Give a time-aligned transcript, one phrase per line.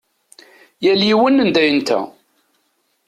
[0.83, 1.99] Yal yiwen anda yenta.